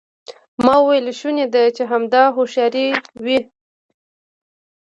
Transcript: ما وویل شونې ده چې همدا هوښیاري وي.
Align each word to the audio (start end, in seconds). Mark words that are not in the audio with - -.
ما 0.65 0.75
وویل 0.79 1.07
شونې 1.19 1.45
ده 1.53 1.63
چې 1.75 1.83
همدا 1.91 2.23
هوښیاري 2.35 2.87
وي. 3.25 3.39